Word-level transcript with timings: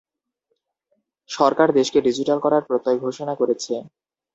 সরকার 1.29 1.67
দেশকে 1.77 1.99
ডিজিটাল 2.07 2.37
করার 2.45 2.63
প্রত্যয় 2.69 2.99
ঘোষণা 3.05 3.33
করেছে। 3.35 3.73